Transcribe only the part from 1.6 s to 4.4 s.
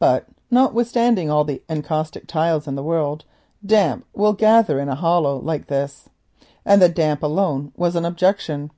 encaustic tiles in the world, damp will